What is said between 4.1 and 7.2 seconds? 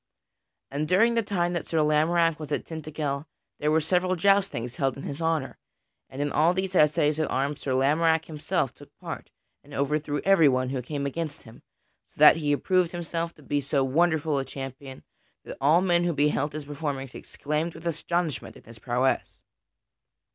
joustings held in his honor, and in all these assays